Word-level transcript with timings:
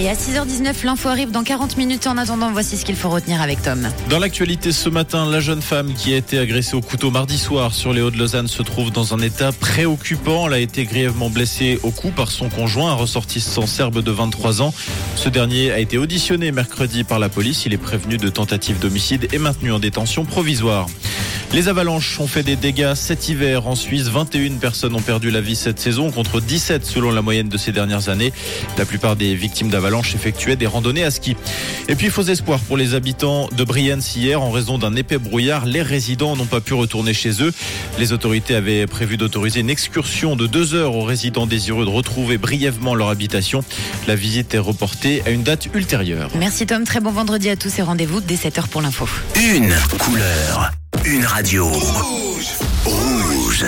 Et 0.00 0.08
à 0.08 0.14
6h19, 0.14 0.86
l'info 0.86 1.10
arrive 1.10 1.30
dans 1.30 1.42
40 1.42 1.76
minutes. 1.76 2.06
En 2.06 2.16
attendant, 2.16 2.50
voici 2.50 2.78
ce 2.78 2.86
qu'il 2.86 2.96
faut 2.96 3.10
retenir 3.10 3.42
avec 3.42 3.60
Tom. 3.60 3.86
Dans 4.08 4.18
l'actualité 4.18 4.72
ce 4.72 4.88
matin, 4.88 5.28
la 5.28 5.40
jeune 5.40 5.60
femme 5.60 5.92
qui 5.92 6.14
a 6.14 6.16
été 6.16 6.38
agressée 6.38 6.74
au 6.74 6.80
couteau 6.80 7.10
mardi 7.10 7.36
soir 7.36 7.74
sur 7.74 7.92
les 7.92 8.00
Hauts-de-Lausanne 8.00 8.48
se 8.48 8.62
trouve 8.62 8.90
dans 8.90 9.12
un 9.12 9.18
état 9.20 9.52
préoccupant. 9.52 10.46
Elle 10.46 10.54
a 10.54 10.58
été 10.58 10.86
grièvement 10.86 11.28
blessée 11.28 11.78
au 11.82 11.90
cou 11.90 12.12
par 12.12 12.30
son 12.30 12.48
conjoint, 12.48 12.92
un 12.92 12.94
ressortissant 12.94 13.66
serbe 13.66 14.02
de 14.02 14.10
23 14.10 14.62
ans. 14.62 14.72
Ce 15.16 15.28
dernier 15.28 15.70
a 15.70 15.80
été 15.80 15.98
auditionné 15.98 16.50
mercredi 16.50 17.04
par 17.04 17.18
la 17.18 17.28
police. 17.28 17.66
Il 17.66 17.74
est 17.74 17.76
prévenu 17.78 18.16
de 18.16 18.30
tentative 18.30 18.78
d'homicide 18.78 19.28
et 19.34 19.38
maintenu 19.38 19.70
en 19.70 19.80
détention 19.80 20.24
provisoire. 20.24 20.86
Les 21.52 21.66
avalanches 21.66 22.20
ont 22.20 22.28
fait 22.28 22.44
des 22.44 22.54
dégâts 22.54 22.94
cet 22.94 23.28
hiver 23.28 23.66
en 23.66 23.74
Suisse. 23.74 24.04
21 24.04 24.58
personnes 24.58 24.94
ont 24.94 25.00
perdu 25.00 25.32
la 25.32 25.40
vie 25.40 25.56
cette 25.56 25.80
saison 25.80 26.12
contre 26.12 26.40
17 26.40 26.86
selon 26.86 27.10
la 27.10 27.22
moyenne 27.22 27.48
de 27.48 27.56
ces 27.56 27.72
dernières 27.72 28.08
années. 28.08 28.32
La 28.78 28.84
plupart 28.84 29.16
des 29.16 29.34
victimes 29.34 29.68
d'avalanches 29.68 30.14
effectuaient 30.14 30.54
des 30.54 30.68
randonnées 30.68 31.02
à 31.02 31.10
ski. 31.10 31.36
Et 31.88 31.96
puis 31.96 32.08
faux 32.08 32.22
espoir 32.22 32.60
pour 32.60 32.76
les 32.76 32.94
habitants 32.94 33.48
de 33.50 33.64
Brienne 33.64 34.00
hier 34.14 34.40
en 34.40 34.52
raison 34.52 34.78
d'un 34.78 34.94
épais 34.94 35.18
brouillard. 35.18 35.66
Les 35.66 35.82
résidents 35.82 36.36
n'ont 36.36 36.46
pas 36.46 36.60
pu 36.60 36.72
retourner 36.72 37.12
chez 37.12 37.42
eux. 37.42 37.52
Les 37.98 38.12
autorités 38.12 38.54
avaient 38.54 38.86
prévu 38.86 39.16
d'autoriser 39.16 39.58
une 39.58 39.70
excursion 39.70 40.36
de 40.36 40.46
deux 40.46 40.74
heures 40.74 40.94
aux 40.94 41.04
résidents 41.04 41.48
désireux 41.48 41.84
de 41.84 41.90
retrouver 41.90 42.38
brièvement 42.38 42.94
leur 42.94 43.08
habitation. 43.08 43.64
La 44.06 44.14
visite 44.14 44.54
est 44.54 44.58
reportée 44.58 45.22
à 45.26 45.30
une 45.30 45.42
date 45.42 45.68
ultérieure. 45.74 46.30
Merci 46.36 46.66
Tom, 46.66 46.84
très 46.84 47.00
bon 47.00 47.10
vendredi 47.10 47.50
à 47.50 47.56
tous 47.56 47.76
et 47.80 47.82
rendez-vous 47.82 48.20
dès 48.20 48.36
7h 48.36 48.68
pour 48.68 48.82
l'info. 48.82 49.08
Une 49.34 49.74
couleur, 49.98 50.70
une 51.10 51.26
radio. 51.26 51.66
Rouge. 51.66 52.54
Rouge. 52.84 53.66